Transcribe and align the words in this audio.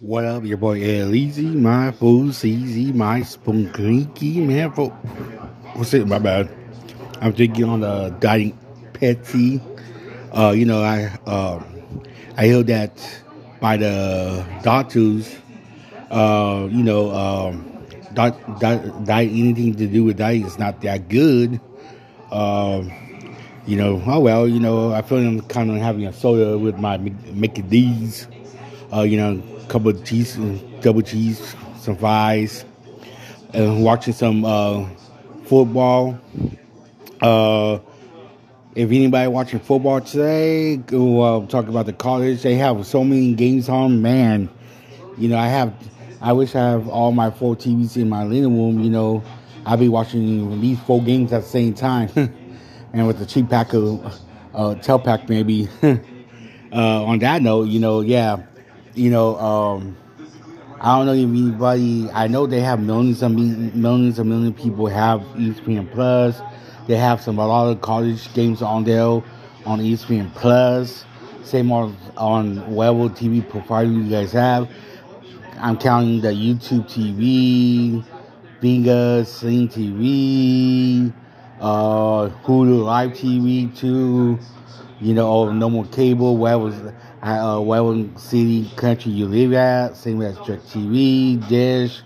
What 0.00 0.24
up, 0.24 0.44
your 0.44 0.56
boy 0.56 0.82
El 0.82 1.14
Easy, 1.14 1.46
my 1.46 1.92
fool, 1.92 2.30
CZ, 2.30 2.92
my 2.92 3.22
spoon 3.22 3.70
clinky, 3.72 4.40
man. 4.40 4.70
What's 4.70 5.94
it? 5.94 6.08
My 6.08 6.18
bad. 6.18 6.50
I'm 7.20 7.32
thinking 7.32 7.64
on 7.64 7.80
the 7.80 8.08
dieting 8.18 8.58
Petsy. 8.94 9.62
Uh, 10.32 10.50
you 10.50 10.64
know, 10.64 10.82
I 10.82 11.16
uh, 11.24 11.62
I 12.36 12.48
heard 12.48 12.66
that 12.66 12.98
by 13.60 13.76
the 13.76 14.44
doctors, 14.64 15.36
uh, 16.10 16.66
you 16.68 16.82
know, 16.82 17.14
um, 17.14 17.86
diet, 18.12 18.34
diet, 18.58 19.04
diet, 19.04 19.30
anything 19.30 19.76
to 19.76 19.86
do 19.86 20.02
with 20.02 20.16
diet 20.16 20.44
is 20.44 20.58
not 20.58 20.80
that 20.82 21.08
good. 21.08 21.60
Uh, 22.32 22.82
you 23.66 23.76
know, 23.76 24.02
oh 24.06 24.20
well, 24.20 24.48
you 24.48 24.60
know, 24.60 24.92
I 24.92 25.02
feel 25.02 25.18
I'm 25.18 25.40
kind 25.42 25.70
of 25.70 25.76
having 25.76 26.06
a 26.06 26.12
soda 26.12 26.58
with 26.58 26.78
my 26.78 26.98
Mickey 26.98 27.62
D's. 27.62 28.26
Uh, 28.92 29.02
you 29.02 29.16
know, 29.16 29.42
a 29.58 29.66
couple 29.68 29.88
of 29.90 30.04
cheese, 30.04 30.36
double 30.80 31.00
cheese, 31.00 31.54
some 31.78 31.96
fries, 31.96 32.64
and 33.54 33.82
watching 33.82 34.12
some 34.12 34.44
uh, 34.44 34.86
football. 35.44 36.18
Uh, 37.20 37.78
if 38.74 38.90
anybody 38.90 39.28
watching 39.28 39.60
football 39.60 40.00
today, 40.00 40.76
go 40.76 41.20
uh, 41.20 41.46
talk 41.46 41.68
about 41.68 41.86
the 41.86 41.92
college. 41.92 42.42
They 42.42 42.54
have 42.56 42.84
so 42.86 43.04
many 43.04 43.34
games 43.34 43.68
on. 43.68 44.02
Man, 44.02 44.48
you 45.16 45.28
know, 45.28 45.38
I 45.38 45.48
have. 45.48 45.74
I 46.20 46.32
wish 46.32 46.54
I 46.54 46.60
have 46.70 46.88
all 46.88 47.12
my 47.12 47.30
four 47.30 47.56
TVs 47.56 47.96
in 47.96 48.08
my 48.08 48.24
living 48.24 48.56
room. 48.56 48.80
You 48.80 48.90
know, 48.90 49.24
I'll 49.66 49.76
be 49.76 49.88
watching 49.88 50.60
these 50.60 50.78
four 50.80 51.02
games 51.02 51.32
at 51.32 51.42
the 51.42 51.48
same 51.48 51.74
time, 51.74 52.08
and 52.92 53.06
with 53.06 53.18
the 53.18 53.26
cheap 53.26 53.48
pack 53.48 53.72
of 53.72 54.14
uh, 54.54 54.74
tel 54.76 54.98
pack 54.98 55.28
maybe. 55.28 55.68
uh, 55.82 57.04
on 57.04 57.18
that 57.18 57.42
note, 57.42 57.68
you 57.68 57.80
know, 57.80 58.00
yeah 58.00 58.42
you 58.94 59.10
know, 59.10 59.36
um, 59.38 59.96
I 60.80 60.96
don't 60.96 61.06
know 61.06 61.12
if 61.12 61.28
anybody. 61.28 62.10
I 62.12 62.26
know 62.26 62.46
they 62.46 62.60
have 62.60 62.80
millions 62.80 63.22
of 63.22 63.32
millions 63.32 64.18
of 64.18 64.26
million 64.26 64.52
people 64.52 64.86
have 64.86 65.20
ESPN 65.36 65.90
Plus. 65.92 66.40
They 66.88 66.96
have 66.96 67.20
some 67.22 67.38
a 67.38 67.46
lot 67.46 67.70
of 67.70 67.80
college 67.80 68.32
games 68.34 68.60
on 68.62 68.84
there 68.84 69.04
on 69.04 69.22
ESPN 69.78 70.34
Plus. 70.34 71.04
Same 71.44 71.70
on 71.72 71.96
on 72.16 72.70
whatever 72.74 73.08
TV 73.08 73.48
provider 73.48 73.90
you 73.90 74.10
guys 74.10 74.32
have. 74.32 74.68
I'm 75.58 75.78
counting 75.78 76.20
the 76.20 76.30
YouTube 76.30 76.88
TV, 76.90 78.04
Binga, 78.60 79.24
Sling 79.24 79.68
TV, 79.68 81.12
uh, 81.62 82.28
Hulu 82.44 82.84
Live 82.84 83.12
TV 83.12 83.74
too. 83.74 84.38
You 85.00 85.14
know, 85.14 85.50
no 85.52 85.70
more 85.70 85.86
cable. 85.86 86.36
Whatever 86.36 86.94
uh, 87.22 87.60
whatever 87.60 88.04
city, 88.18 88.68
country 88.76 89.12
you 89.12 89.26
live 89.26 89.52
at, 89.52 89.96
same 89.96 90.20
as 90.22 90.36
TV, 90.38 91.48
Dish. 91.48 92.02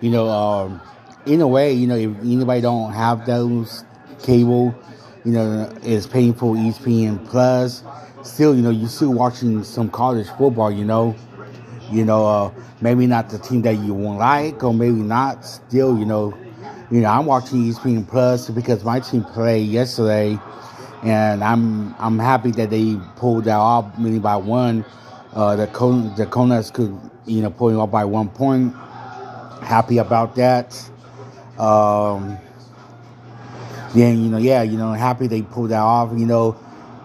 You 0.00 0.10
know, 0.10 0.28
um, 0.28 0.80
in 1.26 1.40
a 1.40 1.48
way, 1.48 1.72
you 1.72 1.86
know, 1.86 1.96
if 1.96 2.10
anybody 2.20 2.60
don't 2.60 2.92
have 2.92 3.24
those 3.26 3.84
cable, 4.22 4.74
you 5.24 5.32
know, 5.32 5.72
it's 5.82 6.06
painful. 6.06 6.54
ESPN 6.54 7.26
Plus. 7.28 7.82
Still, 8.22 8.54
you 8.54 8.62
know, 8.62 8.70
you 8.70 8.86
still 8.86 9.12
watching 9.12 9.64
some 9.64 9.90
college 9.90 10.28
football. 10.28 10.70
You 10.70 10.84
know, 10.84 11.16
you 11.90 12.04
know, 12.04 12.26
uh, 12.26 12.52
maybe 12.80 13.06
not 13.06 13.30
the 13.30 13.38
team 13.38 13.62
that 13.62 13.76
you 13.76 13.94
want 13.94 14.18
like, 14.18 14.62
or 14.62 14.74
maybe 14.74 14.96
not. 14.96 15.44
Still, 15.46 15.98
you 15.98 16.04
know, 16.04 16.36
you 16.90 17.00
know, 17.00 17.08
I'm 17.08 17.26
watching 17.26 17.64
ESPN 17.64 18.06
Plus 18.06 18.50
because 18.50 18.84
my 18.84 19.00
team 19.00 19.24
played 19.24 19.68
yesterday 19.68 20.38
and 21.02 21.42
I'm 21.42 21.94
I'm 21.98 22.18
happy 22.18 22.52
that 22.52 22.70
they 22.70 22.96
pulled 23.16 23.44
that 23.44 23.56
off, 23.56 23.98
meaning 23.98 24.20
by 24.20 24.36
one. 24.36 24.84
Uh, 25.32 25.56
the 25.56 25.66
Con- 25.68 26.14
the 26.14 26.26
Conuts 26.26 26.70
could 26.70 26.98
you 27.26 27.42
know 27.42 27.50
pulling 27.50 27.76
off 27.76 27.90
by 27.90 28.04
one 28.04 28.28
point. 28.28 28.74
Happy 29.62 29.98
about 29.98 30.36
that. 30.36 30.78
Um, 31.58 32.38
then 33.94 34.22
you 34.22 34.30
know 34.30 34.38
yeah 34.38 34.62
you 34.62 34.78
know 34.78 34.92
happy 34.92 35.26
they 35.26 35.42
pulled 35.42 35.70
that 35.70 35.80
off. 35.80 36.10
You 36.12 36.26
know 36.26 36.56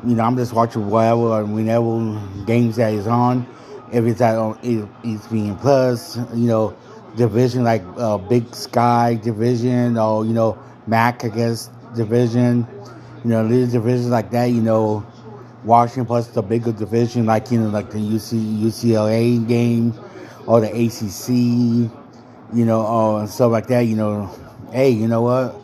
you 0.06 0.16
know 0.16 0.24
I'm 0.24 0.38
just 0.38 0.54
watching 0.54 0.90
whatever 0.90 1.42
and 1.42 1.56
whenever 1.56 2.46
games 2.46 2.76
that 2.76 2.94
is 2.94 3.08
on. 3.08 3.48
If 3.92 4.06
it's 4.06 4.22
at 4.22 4.38
on 4.38 4.56
ESPN 4.56 5.60
Plus, 5.62 6.18
you 6.18 6.48
know 6.48 6.76
division 7.18 7.64
like 7.64 7.84
uh, 7.98 8.18
Big 8.18 8.54
Sky 8.56 9.16
division 9.16 9.98
or 9.98 10.26
you 10.26 10.34
know 10.34 10.58
Mac 10.88 11.24
against 11.24 11.72
division 11.96 12.66
you 13.24 13.34
know, 13.34 13.46
these 13.46 13.74
divisions 13.74 14.08
like 14.08 14.32
that, 14.32 14.46
you 14.46 14.62
know, 14.62 15.06
Washington 15.66 16.06
plus 16.06 16.28
the 16.28 16.42
bigger 16.42 16.72
division 16.72 17.26
like 17.26 17.52
you 17.52 17.60
know, 17.60 17.70
like 17.70 17.90
the 17.92 17.98
UC 17.98 18.62
UCLA 18.62 19.46
game 19.46 19.94
or 20.46 20.62
the 20.62 20.70
ACC, 20.70 21.30
you 22.56 22.66
know, 22.66 22.86
or 22.86 23.24
uh, 23.24 23.28
stuff 23.28 23.52
like 23.52 23.68
that. 23.68 23.82
You 23.82 23.98
know, 23.98 24.30
hey, 24.72 24.92
you 24.92 25.10
know 25.10 25.24
what? 25.24 25.62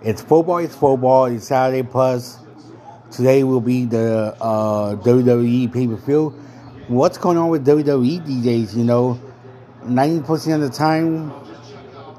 It's 0.00 0.22
football. 0.22 0.58
It's 0.58 0.74
football. 0.74 1.26
It's 1.26 1.48
Saturday 1.48 1.82
plus. 1.82 2.38
Today 3.10 3.44
will 3.44 3.60
be 3.60 3.84
the 3.84 4.34
uh, 4.40 4.96
WWE 4.96 5.70
pay 5.70 5.86
per 5.86 5.96
view. 5.96 6.30
What's 6.88 7.18
going 7.18 7.36
on 7.36 7.50
with 7.50 7.66
WWE 7.66 8.24
these 8.24 8.44
days? 8.44 8.74
You 8.74 8.84
know, 8.84 9.20
ninety 9.86 10.24
percent 10.26 10.62
of 10.62 10.70
the 10.70 10.76
time, 10.76 11.32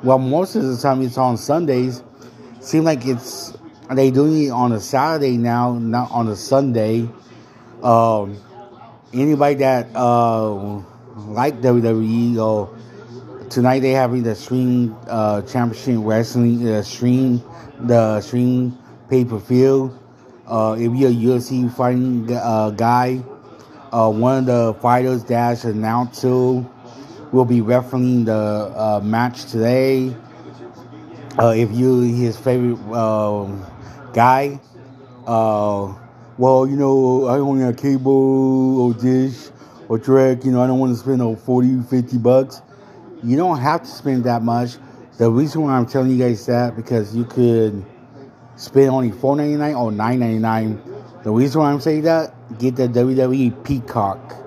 well, 0.03 0.19
most 0.19 0.55
of 0.55 0.63
the 0.63 0.77
time 0.77 1.01
it's 1.01 1.17
on 1.17 1.37
Sundays. 1.37 2.03
Seems 2.59 2.85
like 2.85 3.05
it's 3.05 3.57
they 3.91 4.11
doing 4.11 4.45
it 4.45 4.49
on 4.49 4.71
a 4.71 4.79
Saturday 4.79 5.37
now, 5.37 5.73
not 5.73 6.11
on 6.11 6.27
a 6.27 6.35
Sunday? 6.35 7.09
Um, 7.81 8.37
anybody 9.13 9.55
that 9.55 9.87
uh, 9.95 10.53
like 11.27 11.61
WWE 11.61 12.37
or 12.37 12.75
tonight 13.49 13.79
they 13.79 13.91
having 13.91 14.23
the 14.23 14.35
Stream 14.35 14.95
uh, 15.07 15.41
Championship 15.43 15.97
Wrestling 15.99 16.67
uh, 16.67 16.81
Stream 16.81 17.43
the 17.79 18.21
Stream 18.21 18.77
pay 19.09 19.25
per 19.25 19.37
view. 19.37 19.97
Uh, 20.47 20.75
if 20.77 20.93
you're 20.93 21.09
a 21.09 21.13
UFC 21.13 21.73
fighting 21.73 22.31
uh, 22.31 22.69
guy, 22.71 23.23
uh, 23.91 24.09
one 24.09 24.39
of 24.39 24.45
the 24.45 24.73
fighters 24.81 25.23
that's 25.23 25.63
announced 25.63 26.21
to 26.21 26.69
will 27.33 27.45
be 27.45 27.59
refereeing 27.59 28.25
the 28.25 28.33
uh, 28.33 29.01
match 29.03 29.45
today. 29.45 30.15
Uh, 31.37 31.47
if 31.47 31.71
you 31.71 32.01
his 32.01 32.37
favorite 32.37 32.79
um, 32.93 33.65
guy, 34.13 34.61
uh, 35.25 35.91
well, 36.37 36.67
you 36.67 36.75
know, 36.75 37.25
I 37.25 37.39
only 37.39 37.63
have 37.63 37.75
cable 37.75 38.81
or 38.81 38.93
dish 38.93 39.49
or 39.89 39.97
track, 39.97 40.45
you 40.45 40.51
know, 40.51 40.61
I 40.61 40.67
don't 40.67 40.79
want 40.79 40.93
to 40.93 40.99
spend 40.99 41.17
no 41.17 41.35
40, 41.35 41.81
50 41.89 42.17
bucks. 42.19 42.61
You 43.23 43.35
don't 43.35 43.57
have 43.57 43.81
to 43.81 43.89
spend 43.89 44.25
that 44.25 44.43
much. 44.43 44.77
The 45.17 45.29
reason 45.29 45.63
why 45.63 45.73
I'm 45.73 45.87
telling 45.87 46.11
you 46.11 46.17
guys 46.17 46.45
that 46.45 46.75
because 46.75 47.15
you 47.15 47.25
could 47.25 47.83
spend 48.55 48.89
only 48.89 49.09
$4.99 49.09 49.79
or 49.79 49.91
$9.99. 49.91 51.23
The 51.23 51.31
reason 51.31 51.61
why 51.61 51.71
I'm 51.71 51.79
saying 51.79 52.03
that, 52.03 52.59
get 52.59 52.75
the 52.75 52.87
WWE 52.87 53.63
Peacock. 53.63 54.42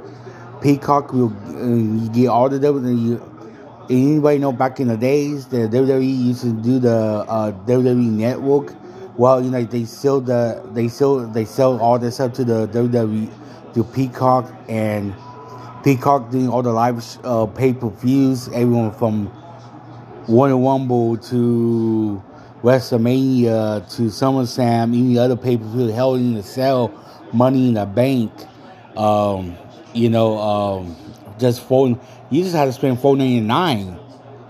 Peacock 0.61 1.13
will 1.13 1.33
uh, 1.49 2.09
get 2.13 2.29
all 2.29 2.49
the 2.49 2.59
WWE. 2.59 3.33
Anybody 3.89 4.39
know 4.39 4.53
back 4.53 4.81
in 4.81 4.89
the 4.89 4.97
days 4.97 5.47
the 5.47 5.69
WWE 5.69 6.27
used 6.27 6.43
to 6.43 6.53
do 6.53 6.81
the 6.81 6.91
uh, 6.91 7.53
WWE 7.67 8.11
Network 8.11 8.75
well, 9.17 9.43
you 9.43 9.51
know, 9.51 9.65
they 9.65 9.85
sell 9.85 10.21
the 10.21 10.63
they 10.73 10.89
sell 10.89 11.27
they 11.27 11.45
sell 11.45 11.81
all 11.81 11.99
this 11.99 12.17
stuff 12.17 12.35
to 12.35 12.45
the 12.45 12.69
WWE 12.69 13.31
to 13.75 13.85
Peacock 13.85 14.53
and 14.69 15.15
Peacock 15.83 16.31
doing 16.31 16.49
all 16.49 16.63
the 16.63 16.73
live 16.73 17.03
uh, 17.25 17.47
pay 17.47 17.73
per 17.73 17.89
views, 17.89 18.49
everyone 18.49 18.93
from 18.93 19.33
Royal 20.29 20.61
Rumble 20.61 21.17
to 21.17 22.23
WrestleMania 22.63 23.89
to 23.97 24.03
SummerSlam, 24.03 24.89
any 24.95 25.19
other 25.19 25.37
pay 25.37 25.57
per 25.57 25.65
view 25.65 25.89
Hell 25.89 26.17
in 26.17 26.35
the 26.35 26.43
Cell, 26.43 26.93
Money 27.33 27.69
in 27.69 27.75
the 27.75 27.87
Bank. 27.87 28.33
Um, 28.99 29.57
you 29.97 30.11
know, 30.11 30.39
um, 30.39 30.97
just 31.39 31.63
four. 31.63 31.89
You 32.31 32.43
just 32.43 32.55
have 32.55 32.69
to 32.69 32.73
spend 32.73 33.01
four 33.01 33.17
ninety 33.17 33.41
nine. 33.41 33.99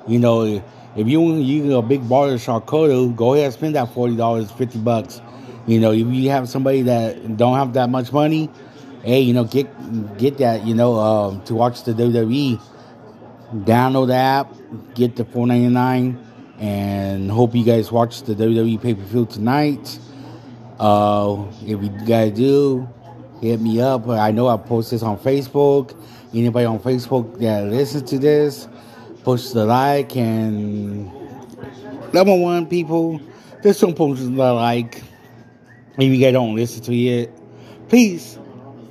You 0.06 0.18
know 0.18 0.62
if 0.96 1.06
you 1.06 1.36
you 1.36 1.76
a 1.76 1.82
big 1.82 2.08
barber 2.08 2.34
charcuterie, 2.36 3.14
go 3.14 3.34
ahead 3.34 3.46
and 3.46 3.54
spend 3.54 3.74
that 3.74 3.92
forty 3.92 4.16
dollars, 4.16 4.50
fifty 4.50 4.78
bucks. 4.78 5.20
You 5.66 5.78
know, 5.78 5.92
if 5.92 6.06
you 6.06 6.30
have 6.30 6.48
somebody 6.48 6.82
that 6.82 7.36
don't 7.36 7.56
have 7.56 7.74
that 7.74 7.90
much 7.90 8.12
money, 8.12 8.48
hey, 9.02 9.20
you 9.20 9.34
know, 9.34 9.44
get 9.44 9.66
get 10.16 10.38
that, 10.38 10.64
you 10.64 10.74
know, 10.74 10.98
uh, 10.98 11.44
to 11.44 11.54
watch 11.54 11.82
the 11.84 11.92
WWE. 11.92 12.60
Download 13.52 14.06
the 14.08 14.14
app, 14.14 14.52
get 14.94 15.16
the 15.16 15.24
four 15.26 15.46
ninety 15.46 15.68
nine, 15.68 16.18
and 16.58 17.30
hope 17.30 17.54
you 17.54 17.64
guys 17.64 17.92
watch 17.92 18.22
the 18.22 18.34
WWE 18.34 18.80
pay 18.80 18.94
per 18.94 19.02
view 19.02 19.26
tonight. 19.26 19.98
Uh, 20.80 21.44
if 21.62 21.82
you 21.82 21.90
guys 22.06 22.32
do, 22.32 22.88
hit 23.40 23.60
me 23.60 23.80
up. 23.80 24.08
I 24.08 24.30
know 24.30 24.48
I 24.48 24.56
post 24.56 24.90
this 24.90 25.02
on 25.02 25.18
Facebook. 25.18 25.96
Anybody 26.34 26.66
on 26.66 26.78
Facebook 26.78 27.38
that 27.38 27.64
listens 27.64 28.10
to 28.10 28.18
this, 28.18 28.68
push 29.24 29.50
the 29.50 29.64
like 29.64 30.16
and 30.16 31.06
number 32.12 32.34
one 32.34 32.66
people 32.66 33.20
some 33.72 33.94
posters 33.94 34.30
that 34.30 34.40
I 34.40 34.50
like 34.50 35.02
if 35.98 36.04
you 36.04 36.20
guys 36.20 36.32
don't 36.32 36.54
listen 36.54 36.82
to 36.84 36.94
it 36.94 37.32
please 37.88 38.38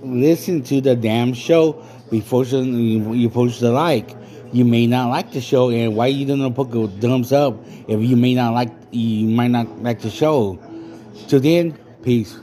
listen 0.01 0.63
to 0.63 0.81
the 0.81 0.95
damn 0.95 1.33
show 1.33 1.83
before 2.09 2.45
you 2.45 3.29
post 3.29 3.59
the 3.59 3.71
like. 3.71 4.15
You 4.53 4.63
may 4.63 4.87
not 4.87 5.09
like 5.09 5.31
the 5.31 5.41
show, 5.41 5.69
and 5.69 5.95
why 5.95 6.07
you 6.07 6.25
don't 6.25 6.53
put 6.53 6.73
a 6.73 6.87
thumbs 7.01 7.33
up 7.33 7.57
if 7.87 8.01
you 8.01 8.15
may 8.15 8.35
not 8.35 8.53
like 8.53 8.71
you 8.91 9.27
might 9.27 9.51
not 9.51 9.83
like 9.83 10.01
the 10.01 10.09
show. 10.09 10.59
So 11.27 11.39
then, 11.39 11.73
peace. 12.03 12.37